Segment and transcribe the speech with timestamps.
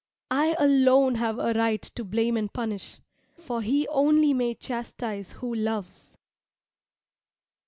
[0.31, 2.97] I alone have a right to blame and punish,
[3.37, 6.15] for he only may chastise who loves.